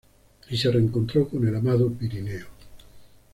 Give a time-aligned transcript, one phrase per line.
[0.49, 2.47] Y se reencontró con el amado Pirineo.